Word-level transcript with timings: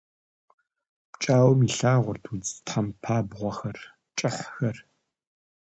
Пкӏауэм 1.11 1.59
илъагъурт 1.67 2.23
удз 2.31 2.49
тхьэмпабгъуэхэр, 2.65 3.79
кӏыхьхэр. 4.17 4.77